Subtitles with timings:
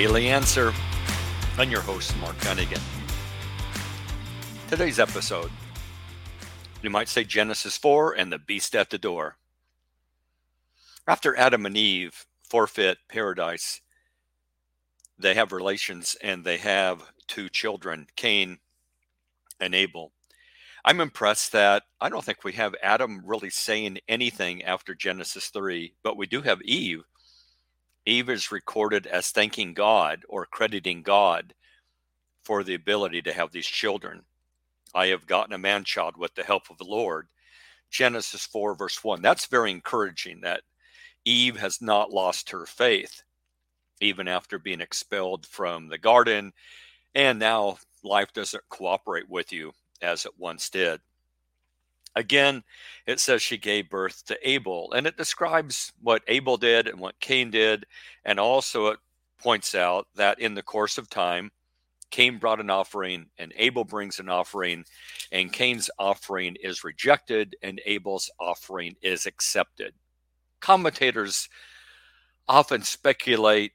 [0.00, 0.72] Daily Answer.
[1.58, 2.80] I'm your host, Mark Dunagan.
[4.66, 5.50] Today's episode,
[6.82, 9.36] you might say Genesis 4 and the beast at the door.
[11.06, 13.82] After Adam and Eve forfeit paradise,
[15.18, 18.56] they have relations and they have two children, Cain
[19.60, 20.12] and Abel.
[20.82, 25.92] I'm impressed that I don't think we have Adam really saying anything after Genesis 3,
[26.02, 27.02] but we do have Eve.
[28.06, 31.54] Eve is recorded as thanking God or crediting God
[32.42, 34.22] for the ability to have these children.
[34.94, 37.28] I have gotten a man child with the help of the Lord.
[37.90, 39.22] Genesis 4, verse 1.
[39.22, 40.62] That's very encouraging that
[41.24, 43.22] Eve has not lost her faith,
[44.00, 46.52] even after being expelled from the garden.
[47.14, 51.00] And now life doesn't cooperate with you as it once did.
[52.16, 52.64] Again,
[53.06, 57.20] it says she gave birth to Abel, and it describes what Abel did and what
[57.20, 57.86] Cain did.
[58.24, 58.98] And also, it
[59.38, 61.50] points out that in the course of time,
[62.10, 64.84] Cain brought an offering, and Abel brings an offering,
[65.30, 69.94] and Cain's offering is rejected, and Abel's offering is accepted.
[70.58, 71.48] Commentators
[72.48, 73.72] often speculate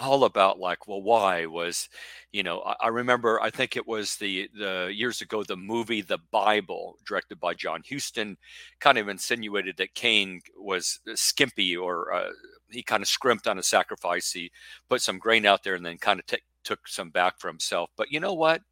[0.00, 1.88] all about like well why was
[2.32, 6.00] you know I, I, remember i think it was the the years ago the movie
[6.00, 8.36] the bible directed by john huston
[8.80, 12.30] kind of insinuated that cain was skimpy or uh,
[12.74, 14.32] he kind of scrimped on a sacrifice.
[14.32, 14.50] He
[14.88, 17.90] put some grain out there and then kind of t- took some back for himself.
[17.96, 18.62] But you know what?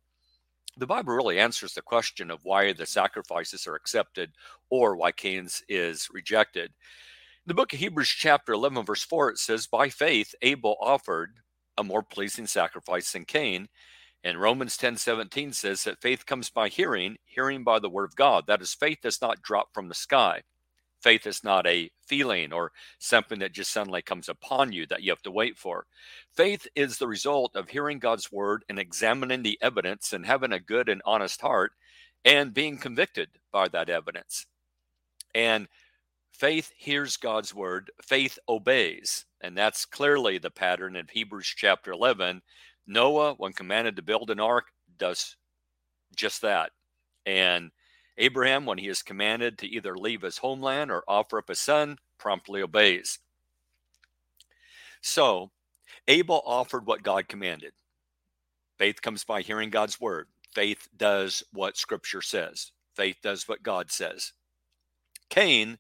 [0.76, 4.32] The bible really answers the question of why the sacrifices are accepted
[4.70, 6.72] or why cain's is rejected
[7.46, 11.32] the book of Hebrews, chapter 11, verse 4, it says, By faith, Abel offered
[11.76, 13.68] a more pleasing sacrifice than Cain.
[14.24, 18.14] And Romans 10 17 says that faith comes by hearing, hearing by the word of
[18.14, 18.44] God.
[18.46, 20.42] That is, faith does not drop from the sky.
[21.02, 22.70] Faith is not a feeling or
[23.00, 25.86] something that just suddenly comes upon you that you have to wait for.
[26.36, 30.60] Faith is the result of hearing God's word and examining the evidence and having a
[30.60, 31.72] good and honest heart
[32.24, 34.46] and being convicted by that evidence.
[35.34, 35.66] And
[36.32, 39.26] Faith hears God's word, faith obeys.
[39.42, 42.42] And that's clearly the pattern in Hebrews chapter 11.
[42.86, 44.66] Noah, when commanded to build an ark,
[44.98, 45.36] does
[46.16, 46.72] just that.
[47.26, 47.70] And
[48.18, 51.96] Abraham, when he is commanded to either leave his homeland or offer up a son,
[52.18, 53.18] promptly obeys.
[55.00, 55.50] So,
[56.08, 57.72] Abel offered what God commanded.
[58.78, 60.28] Faith comes by hearing God's word.
[60.54, 62.72] Faith does what scripture says.
[62.94, 64.32] Faith does what God says.
[65.30, 65.78] Cain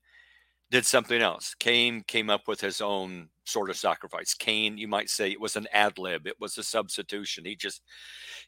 [0.72, 1.54] did something else.
[1.60, 4.32] Cain came up with his own sort of sacrifice.
[4.32, 7.44] Cain, you might say it was an ad lib, it was a substitution.
[7.44, 7.82] He just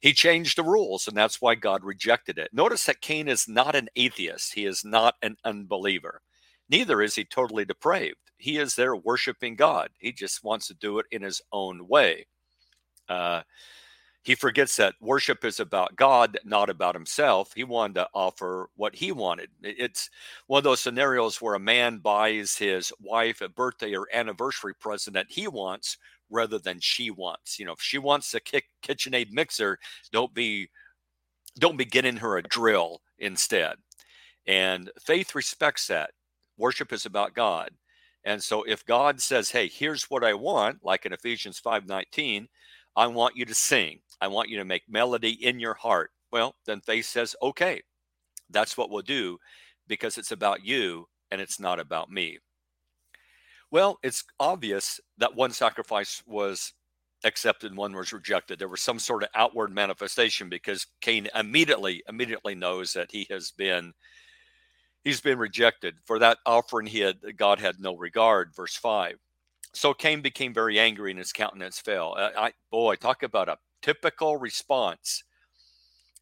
[0.01, 2.49] he changed the rules, and that's why God rejected it.
[2.53, 6.23] Notice that Cain is not an atheist, he is not an unbeliever.
[6.71, 8.17] Neither is he totally depraved.
[8.39, 9.91] He is there worshiping God.
[9.99, 12.27] He just wants to do it in his own way.
[13.06, 13.43] Uh,
[14.25, 17.53] he forgets that worship is about God, not about himself.
[17.55, 19.51] He wanted to offer what he wanted.
[19.62, 20.11] It's
[20.47, 25.15] one of those scenarios where a man buys his wife a birthday or anniversary present
[25.15, 25.99] that he wants
[26.31, 27.59] rather than she wants.
[27.59, 29.79] You know, if she wants a kick, KitchenAid mixer,
[30.11, 30.71] don't be
[31.59, 33.77] don't be getting her a drill instead.
[34.47, 36.11] And faith respects that.
[36.59, 37.71] Worship is about God.
[38.25, 42.49] And so if God says, "Hey, here's what I want," like in Ephesians 5:19,
[42.97, 44.01] I want you to sing.
[44.25, 46.11] I want you to make melody in your heart.
[46.33, 47.83] Well, then faith says, okay,
[48.49, 49.37] that's what we'll do
[49.87, 52.39] because it's about you and it's not about me.
[53.71, 56.73] Well, it's obvious that one sacrifice was
[57.25, 58.59] accepted one was rejected.
[58.59, 63.50] There was some sort of outward manifestation because Cain immediately immediately knows that he has
[63.50, 63.93] been
[65.03, 65.97] he's been rejected.
[66.06, 69.17] For that offering he had God had no regard, verse 5.
[69.75, 72.15] So Cain became very angry and his countenance fell.
[72.17, 75.25] I, boy, talk about a typical response.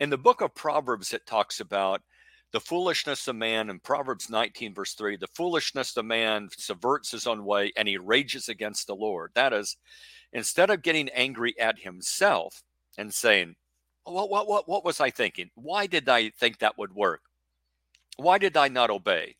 [0.00, 2.02] In the book of Proverbs, it talks about
[2.50, 7.24] the foolishness of man in Proverbs 19, verse 3 the foolishness of man subverts his
[7.24, 9.30] own way and he rages against the Lord.
[9.34, 9.76] That is,
[10.32, 12.64] instead of getting angry at himself
[12.98, 13.54] and saying,
[14.02, 15.48] what, what, what, what was I thinking?
[15.54, 17.20] Why did I think that would work?
[18.16, 19.36] Why did I not obey?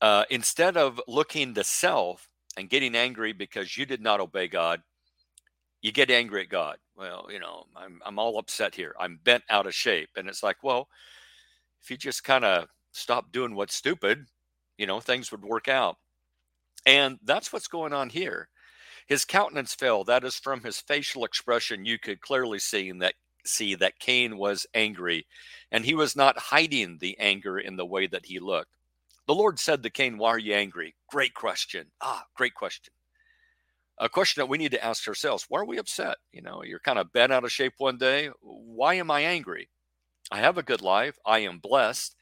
[0.00, 4.80] Uh, instead of looking to self and getting angry because you did not obey God,
[5.82, 6.78] you get angry at God.
[6.96, 8.94] Well, you know, I'm I'm all upset here.
[8.98, 10.10] I'm bent out of shape.
[10.16, 10.88] And it's like, well,
[11.82, 14.26] if you just kind of stop doing what's stupid,
[14.76, 15.96] you know, things would work out.
[16.86, 18.48] And that's what's going on here.
[19.06, 20.04] His countenance fell.
[20.04, 21.84] That is from his facial expression.
[21.84, 23.14] You could clearly see that
[23.44, 25.26] see that Cain was angry,
[25.72, 28.76] and he was not hiding the anger in the way that he looked.
[29.26, 30.94] The Lord said to Cain, Why are you angry?
[31.08, 31.86] Great question.
[32.00, 32.92] Ah, great question.
[34.00, 36.16] A question that we need to ask ourselves why are we upset?
[36.32, 38.30] You know you're kind of bent out of shape one day.
[38.40, 39.68] Why am i angry?
[40.30, 41.18] I have a good life.
[41.26, 42.14] I am blessed.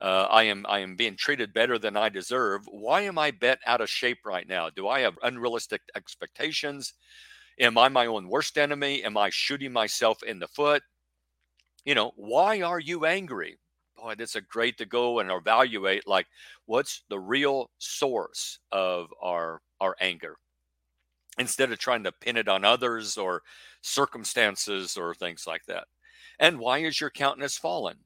[0.00, 2.62] Uh, i am i am being treated better than i deserve.
[2.70, 4.70] Why am i bent out of shape right now?
[4.70, 6.94] Do i have unrealistic expectations?
[7.60, 9.04] Am i my own worst enemy?
[9.04, 10.82] Am i shooting myself in the foot?
[11.84, 13.58] You know why are you angry?
[13.96, 16.26] Boy that's a great to go and evaluate like
[16.66, 20.36] what's the real source of our our anger
[21.38, 23.42] instead of trying to pin it on others or
[23.80, 25.84] circumstances or things like that.
[26.38, 27.96] And why is your countenance fallen?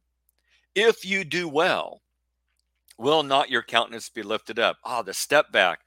[0.75, 2.03] If you do well,
[2.99, 4.79] will not your countenance be lifted up?
[4.85, 5.81] Ah, the step back,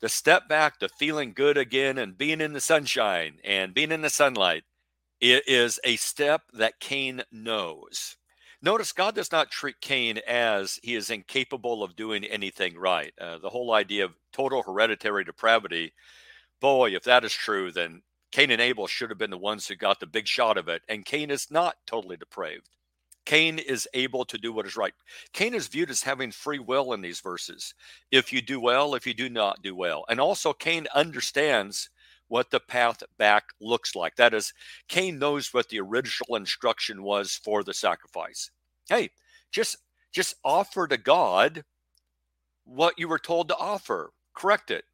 [0.00, 4.02] the step back to feeling good again and being in the sunshine and being in
[4.02, 4.64] the sunlight.
[5.20, 8.16] It is a step that Cain knows.
[8.60, 13.12] Notice God does not treat Cain as he is incapable of doing anything right.
[13.20, 15.92] Uh, the whole idea of total hereditary depravity
[16.62, 19.76] boy, if that is true, then Cain and Abel should have been the ones who
[19.76, 20.80] got the big shot of it.
[20.88, 22.70] And Cain is not totally depraved.
[23.26, 24.94] Cain is able to do what is right.
[25.32, 27.74] Cain is viewed as having free will in these verses.
[28.10, 30.04] If you do well, if you do not do well.
[30.08, 31.90] And also, Cain understands
[32.28, 34.16] what the path back looks like.
[34.16, 34.54] That is,
[34.88, 38.50] Cain knows what the original instruction was for the sacrifice.
[38.88, 39.10] Hey,
[39.52, 39.76] just
[40.12, 41.64] just offer to God
[42.64, 44.12] what you were told to offer.
[44.34, 44.84] Correct it.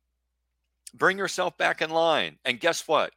[0.94, 2.38] Bring yourself back in line.
[2.44, 3.12] And guess what?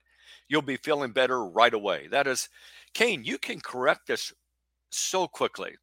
[0.48, 2.08] You'll be feeling better right away.
[2.08, 2.50] That is,
[2.94, 4.34] Cain, you can correct this
[4.90, 5.76] so quickly.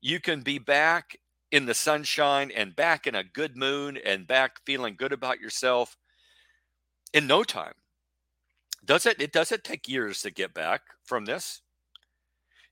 [0.00, 1.16] You can be back
[1.50, 5.96] in the sunshine and back in a good mood and back feeling good about yourself
[7.12, 7.74] in no time.
[8.84, 9.20] Does it?
[9.20, 11.62] It doesn't take years to get back from this.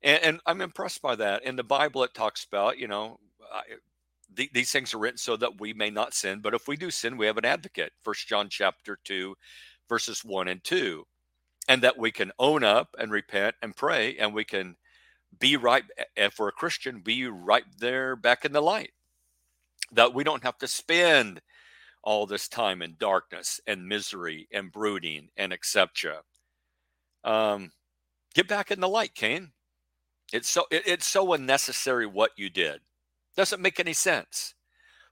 [0.03, 1.44] And, and I'm impressed by that.
[1.44, 3.19] In the Bible, it talks about, you know,
[4.34, 6.40] the, these things are written so that we may not sin.
[6.40, 7.92] But if we do sin, we have an advocate.
[8.02, 9.34] First John chapter two,
[9.88, 11.04] verses one and two,
[11.69, 14.76] and that we can own up and repent and pray, and we can
[15.38, 15.84] be right.
[16.16, 18.92] If we're a Christian, be right there back in the light.
[19.92, 21.40] That we don't have to spend
[22.02, 26.22] all this time in darkness and misery and brooding and etc.
[27.24, 27.72] Um,
[28.34, 29.52] get back in the light, Cain.
[30.32, 32.81] It's so it, it's so unnecessary what you did.
[33.38, 34.55] Doesn't make any sense.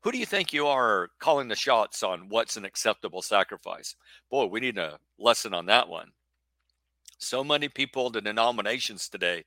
[0.03, 3.95] Who do you think you are calling the shots on what's an acceptable sacrifice?
[4.33, 6.09] Boy, we need a lesson on that one.
[7.19, 9.45] So many people, the denominations today,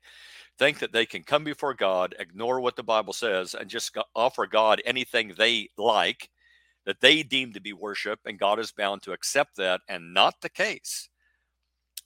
[0.58, 4.48] think that they can come before God, ignore what the Bible says, and just offer
[4.48, 6.30] God anything they like
[6.86, 10.36] that they deem to be worship, and God is bound to accept that, and not
[10.40, 11.09] the case.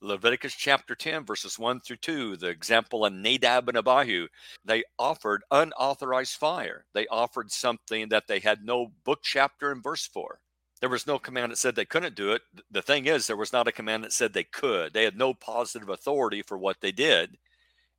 [0.04, 4.28] Leviticus chapter 10, verses 1 through 2, the example of Nadab and Abihu,
[4.66, 6.86] they offered unauthorized fire.
[6.94, 10.40] They offered something that they had no book, chapter, and verse for.
[10.82, 12.42] There was no command that said they couldn't do it.
[12.70, 14.94] The thing is, there was not a command that said they could.
[14.94, 17.38] They had no positive authority for what they did,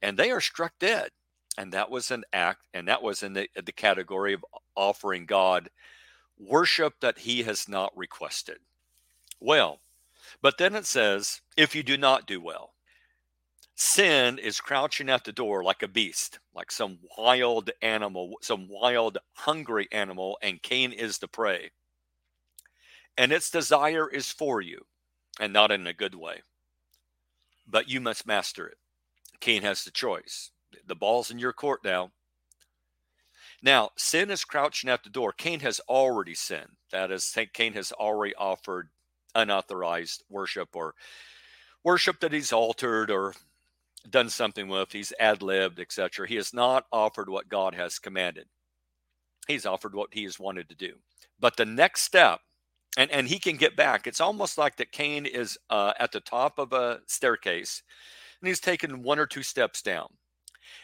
[0.02, 1.08] and they are struck dead.
[1.56, 4.44] And that was an act, and that was in the, the category of
[4.76, 5.70] offering God
[6.38, 8.58] worship that he has not requested.
[9.40, 9.80] Well,
[10.42, 12.74] but then it says, if you do not do well,
[13.74, 19.18] sin is crouching at the door like a beast, like some wild animal, some wild,
[19.32, 21.70] hungry animal, and Cain is the prey.
[23.16, 24.86] And its desire is for you,
[25.40, 26.42] and not in a good way.
[27.66, 28.78] But you must master it.
[29.40, 30.50] Cain has the choice.
[30.86, 32.12] The ball's in your court now.
[33.62, 35.32] Now, sin is crouching at the door.
[35.32, 36.76] Cain has already sinned.
[36.90, 38.90] That is, Cain has already offered
[39.34, 40.94] unauthorized worship or
[41.82, 43.34] worship that he's altered or
[44.08, 46.28] done something with, he's ad libbed, etc.
[46.28, 48.46] He has not offered what God has commanded.
[49.46, 50.94] He's offered what he has wanted to do.
[51.38, 52.40] But the next step,
[52.96, 56.20] and, and he can get back, it's almost like that Cain is uh, at the
[56.20, 57.82] top of a staircase
[58.40, 60.08] and he's taken one or two steps down.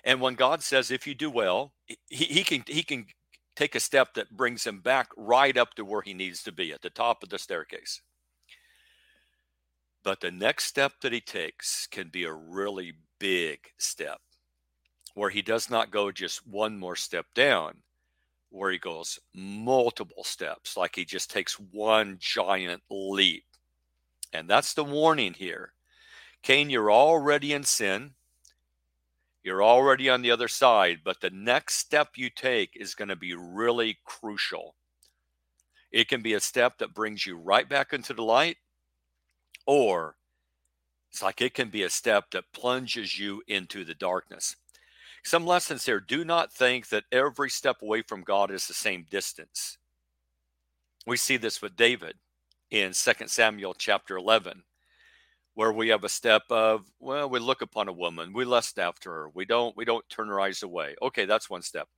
[0.05, 3.07] And when God says, if you do well, he, he can he can
[3.55, 6.73] take a step that brings him back right up to where he needs to be
[6.73, 8.01] at the top of the staircase.
[10.03, 14.21] But the next step that he takes can be a really big step
[15.15, 17.77] where he does not go just one more step down,
[18.51, 23.45] where he goes multiple steps, like he just takes one giant leap.
[24.33, 25.73] And that's the warning here.
[26.43, 28.13] Cain, you're already in sin.
[29.43, 33.17] You're already on the other side, but the next step you take is going to
[33.17, 34.75] be really crucial.
[35.91, 38.59] It can be a step that brings you right back into the light,
[39.67, 40.17] or
[41.11, 44.57] it's like it can be a step that plunges you into the darkness.
[45.25, 49.07] Some lessons here do not think that every step away from God is the same
[49.11, 49.79] distance.
[51.07, 52.15] We see this with David.
[52.71, 54.63] in 2 Samuel chapter 11,
[55.55, 59.11] where we have a step of, well, we look upon a woman, we lust after
[59.13, 60.95] her, we don't, we don't turn our eyes away.
[61.03, 61.89] Okay, that's one step.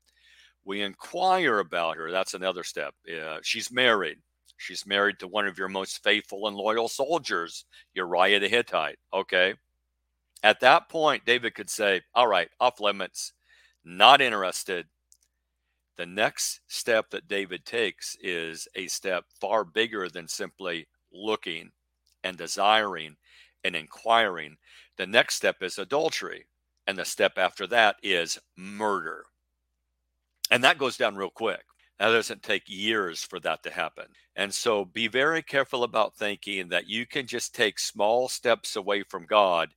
[0.64, 2.10] We inquire about her.
[2.10, 2.94] That's another step.
[3.08, 4.18] Uh, she's married.
[4.62, 7.64] She's married to one of your most faithful and loyal soldiers,
[7.94, 8.98] Uriah the Hittite.
[9.12, 9.54] Okay.
[10.44, 13.32] At that point, David could say, All right, off limits,
[13.84, 14.86] not interested.
[15.96, 21.72] The next step that David takes is a step far bigger than simply looking
[22.22, 23.16] and desiring
[23.64, 24.56] and inquiring.
[24.96, 26.46] The next step is adultery.
[26.86, 29.24] And the step after that is murder.
[30.50, 31.64] And that goes down real quick.
[32.02, 34.06] That doesn't take years for that to happen.
[34.34, 39.04] And so be very careful about thinking that you can just take small steps away
[39.04, 39.68] from God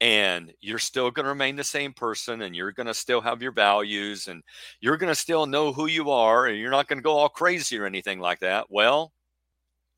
[0.00, 3.42] and you're still going to remain the same person and you're going to still have
[3.42, 4.42] your values and
[4.80, 7.28] you're going to still know who you are and you're not going to go all
[7.28, 8.70] crazy or anything like that.
[8.70, 9.12] Well,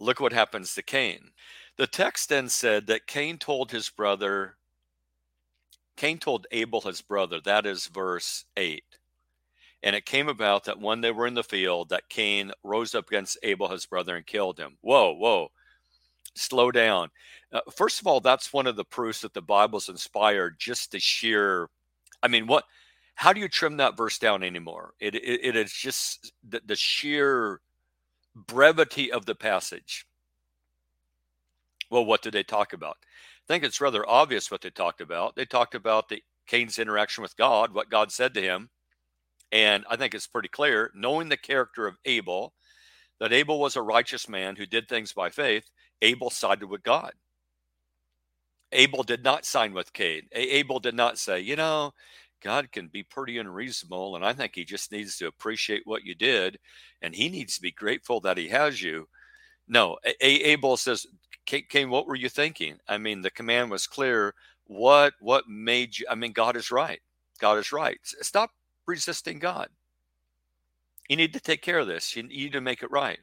[0.01, 1.31] look what happens to Cain.
[1.77, 4.57] The text then said that Cain told his brother,
[5.97, 8.83] Cain told Abel his brother, that is verse 8.
[9.83, 13.09] And it came about that when they were in the field, that Cain rose up
[13.09, 14.77] against Abel his brother and killed him.
[14.81, 15.49] Whoa, whoa,
[16.35, 17.11] slow down.
[17.53, 20.57] Uh, first of all, that's one of the proofs that the Bible's inspired.
[20.59, 21.71] Just the sheer,
[22.23, 22.65] I mean, what?
[23.15, 24.95] How do you trim that verse down anymore?
[25.01, 27.61] It it, it is just the, the sheer
[28.35, 30.07] brevity of the passage.
[31.91, 32.97] Well, what did they talk about?
[33.01, 35.35] I think it's rather obvious what they talked about.
[35.35, 38.69] They talked about the Cain's interaction with God, what God said to him,
[39.53, 42.53] and I think it's pretty clear, knowing the character of Abel,
[43.21, 45.71] that Abel was a righteous man who did things by faith.
[46.03, 47.13] Abel sided with God.
[48.73, 50.23] Abel did not sign with Cain.
[50.33, 51.93] Abel did not say, you know,
[52.43, 56.15] God can be pretty unreasonable, and I think he just needs to appreciate what you
[56.15, 56.59] did,
[57.03, 59.09] and he needs to be grateful that he has you.
[59.67, 61.07] No, A- Abel says,
[61.47, 62.79] Cain, what were you thinking?
[62.89, 64.35] I mean, the command was clear.
[64.65, 66.07] What what made you?
[66.11, 67.01] I mean, God is right.
[67.41, 67.99] God is right.
[68.05, 68.51] Stop
[68.89, 69.69] resisting God.
[71.09, 72.17] You need to take care of this.
[72.17, 73.21] You need to make it right.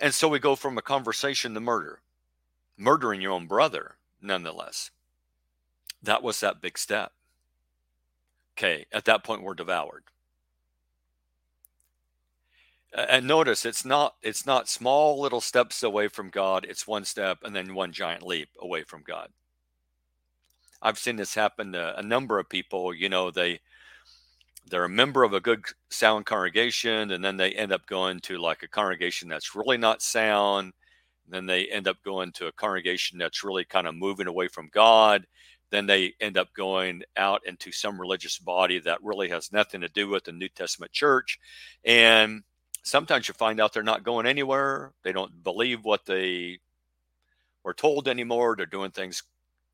[0.00, 2.00] And so we go from a conversation to murder
[2.80, 4.90] murdering your own brother, nonetheless.
[6.02, 7.12] That was that big step.
[8.56, 10.04] Okay, at that point, we're devoured.
[12.92, 16.66] And notice it's not it's not small little steps away from God.
[16.68, 19.28] It's one step and then one giant leap away from God.
[20.82, 22.94] I've seen this happen to a number of people.
[22.94, 23.60] You know, they
[24.68, 28.38] they're a member of a good sound congregation, and then they end up going to
[28.38, 30.72] like a congregation that's really not sound,
[31.30, 34.68] then they end up going to a congregation that's really kind of moving away from
[34.72, 35.26] God.
[35.70, 39.88] Then they end up going out into some religious body that really has nothing to
[39.88, 41.38] do with the New Testament church.
[41.84, 42.42] And
[42.82, 44.92] sometimes you find out they're not going anywhere.
[45.04, 46.58] They don't believe what they
[47.62, 48.56] were told anymore.
[48.56, 49.22] They're doing things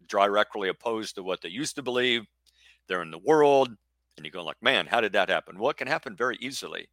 [0.09, 2.26] directly opposed to what they used to believe.
[2.87, 3.69] They're in the world.
[4.17, 5.59] And you go like, man, how did that happen?
[5.59, 6.88] Well, it can happen very easily.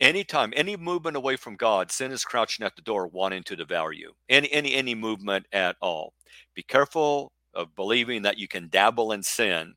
[0.00, 3.92] Anytime, any movement away from God, sin is crouching at the door, wanting to devour
[3.92, 4.14] you.
[4.28, 6.12] Any, any, any movement at all.
[6.54, 9.74] Be careful of believing that you can dabble in sin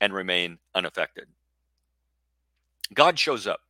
[0.00, 1.26] and remain unaffected.
[2.94, 3.60] God shows up.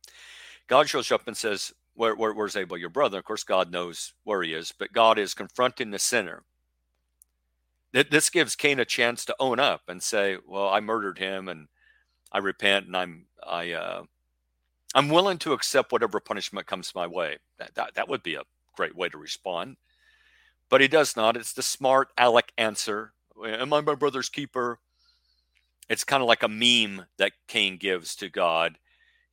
[0.67, 3.19] God shows up and says, where, where, Where's Abel, your brother?
[3.19, 6.43] Of course, God knows where he is, but God is confronting the sinner.
[7.93, 11.67] This gives Cain a chance to own up and say, Well, I murdered him and
[12.31, 14.03] I repent and I'm, I, uh,
[14.95, 17.37] I'm willing to accept whatever punishment comes my way.
[17.59, 18.43] That, that, that would be a
[18.75, 19.77] great way to respond.
[20.69, 21.35] But he does not.
[21.35, 23.13] It's the smart Alec answer.
[23.45, 24.79] Am I my brother's keeper?
[25.89, 28.77] It's kind of like a meme that Cain gives to God.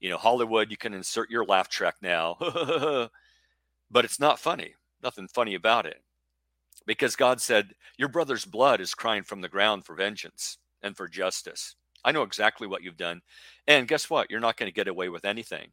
[0.00, 2.36] You know, Hollywood, you can insert your laugh track now.
[3.90, 4.74] but it's not funny.
[5.02, 6.02] Nothing funny about it.
[6.88, 11.06] Because God said, Your brother's blood is crying from the ground for vengeance and for
[11.06, 11.76] justice.
[12.02, 13.20] I know exactly what you've done.
[13.66, 14.30] And guess what?
[14.30, 15.68] You're not going to get away with anything.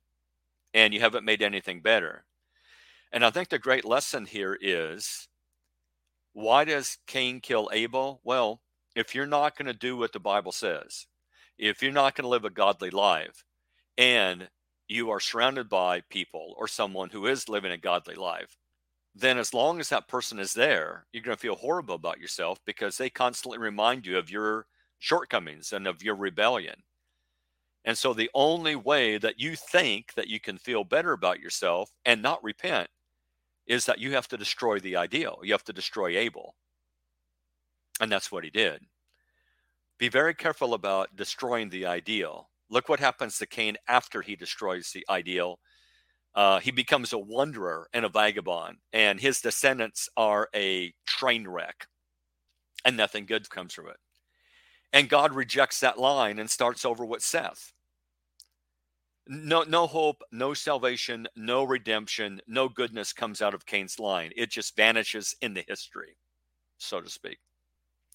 [0.74, 2.26] And you haven't made anything better.
[3.14, 5.30] And I think the great lesson here is
[6.34, 8.20] why does Cain kill Abel?
[8.26, 8.60] Well,
[8.94, 11.08] if you're not going to do what the Bible says,
[11.58, 13.46] if you're not going to live a godly life,
[13.98, 14.50] and
[14.90, 18.58] you are surrounded by people or someone who is living a godly life,
[19.16, 22.60] then as long as that person is there, you're going to feel horrible about yourself
[22.66, 24.68] because they constantly remind you of your
[25.00, 26.76] shortcomings and of your rebellion.
[27.86, 31.92] And so the only way that you think that you can feel better about yourself
[32.04, 32.90] and not repent
[33.68, 35.40] is that you have to destroy the ideal.
[35.44, 36.56] You have to destroy Abel.
[38.02, 38.82] And that's what he did.
[39.98, 42.50] Be very careful about destroying the ideal.
[42.70, 45.60] Look what happens to Cain after he destroys the ideal.
[46.36, 51.88] Uh, he becomes a wanderer and a vagabond, and his descendants are a train wreck,
[52.84, 53.98] and nothing good comes from it.
[54.92, 57.72] And God rejects that line and starts over with Seth.
[59.28, 64.32] No, no hope, no salvation, no redemption, no goodness comes out of Cain's line.
[64.36, 66.18] It just vanishes in the history,
[66.78, 67.40] so to speak.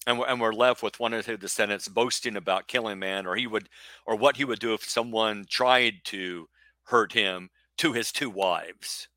[0.07, 3.35] And we're, and we're left with one of his descendants boasting about killing man, or
[3.35, 3.67] he would,
[4.05, 6.47] or what he would do if someone tried to
[6.83, 7.49] hurt him
[7.81, 9.07] to his two wives.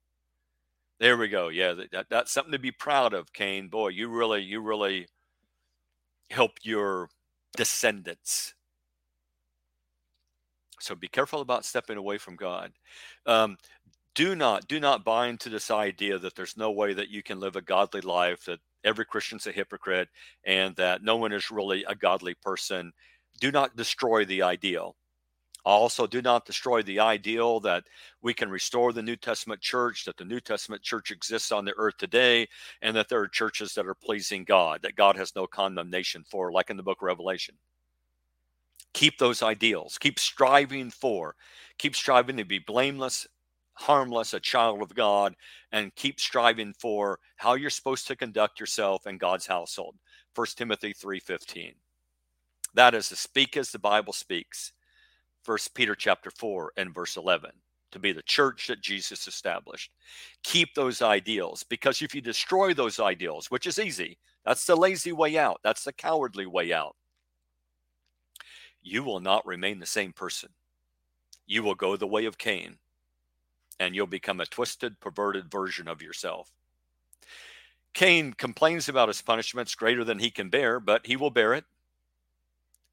[0.98, 1.48] There we go.
[1.48, 3.68] Yeah, that, that's something to be proud of, Cain.
[3.68, 5.06] Boy, you really, you really
[6.30, 7.10] helped your
[7.58, 8.54] descendants.
[10.80, 12.72] So be careful about stepping away from God.
[13.26, 13.58] Um,
[14.14, 17.40] do not, do not bind to this idea that there's no way that you can
[17.40, 20.08] live a godly life, that every Christian's a hypocrite,
[20.42, 22.94] and that no one is really a godly person.
[23.42, 24.96] Do not destroy the ideal.
[25.64, 27.84] Also, do not destroy the ideal that
[28.20, 31.72] we can restore the New Testament church, that the New Testament church exists on the
[31.78, 32.46] earth today,
[32.82, 36.52] and that there are churches that are pleasing God, that God has no condemnation for,
[36.52, 37.54] like in the book of Revelation.
[38.92, 41.34] Keep those ideals, keep striving for,
[41.78, 43.26] keep striving to be blameless,
[43.72, 45.34] harmless, a child of God,
[45.72, 49.96] and keep striving for how you're supposed to conduct yourself in God's household.
[50.34, 51.74] 1 Timothy 3:15.
[52.74, 54.72] That is to speak as the Bible speaks
[55.44, 57.50] First Peter chapter 4 and verse 11
[57.92, 59.92] to be the church that Jesus established.
[60.42, 65.12] Keep those ideals because if you destroy those ideals, which is easy, that's the lazy
[65.12, 66.96] way out, that's the cowardly way out,
[68.82, 70.48] you will not remain the same person.
[71.46, 72.78] You will go the way of Cain
[73.78, 76.50] and you'll become a twisted, perverted version of yourself.
[77.92, 81.64] Cain complains about his punishments greater than he can bear, but he will bear it.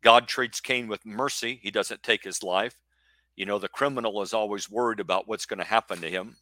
[0.04, 1.60] God treats Cain with mercy.
[1.62, 2.76] He doesn't take his life.
[3.36, 6.36] You know, the criminal is always worried about what's going to happen to him.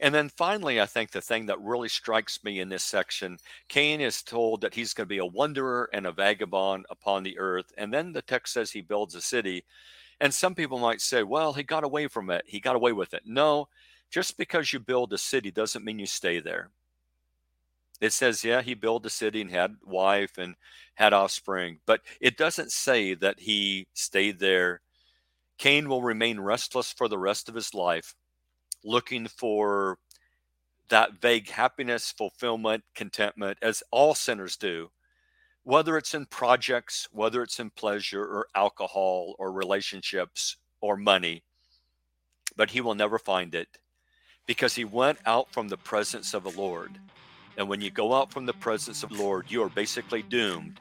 [0.00, 4.00] And then finally, I think the thing that really strikes me in this section Cain
[4.00, 7.72] is told that he's going to be a wanderer and a vagabond upon the earth.
[7.76, 9.64] And then the text says he builds a city.
[10.20, 12.44] And some people might say, well, he got away from it.
[12.46, 13.22] He got away with it.
[13.24, 13.68] No,
[14.10, 16.70] just because you build a city doesn't mean you stay there
[18.00, 20.54] it says yeah he built a city and had wife and
[20.94, 24.80] had offspring but it doesn't say that he stayed there.
[25.58, 28.14] Cain will remain restless for the rest of his life
[28.84, 29.98] looking for
[30.88, 34.90] that vague happiness fulfillment contentment as all sinners do
[35.64, 41.42] whether it's in projects whether it's in pleasure or alcohol or relationships or money
[42.56, 43.68] but he will never find it
[44.46, 46.98] because he went out from the presence of the lord
[47.58, 50.78] and when you go out from the presence of the Lord, you are basically doomed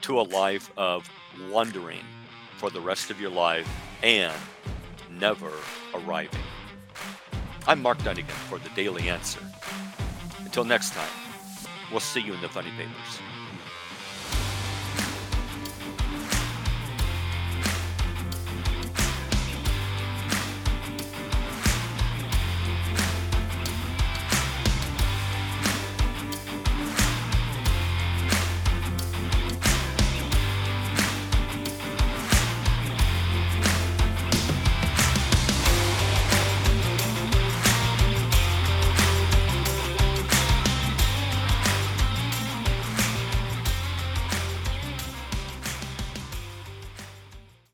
[0.00, 1.08] to a life of
[1.50, 2.00] wandering
[2.56, 3.68] for the rest of your life
[4.02, 4.32] and
[5.10, 5.52] never
[5.94, 6.40] arriving.
[7.66, 9.40] I'm Mark Dunagan for the Daily Answer.
[10.40, 11.10] Until next time,
[11.90, 13.37] we'll see you in the funny papers.